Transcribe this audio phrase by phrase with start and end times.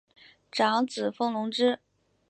[0.51, 1.77] 长子封隆之。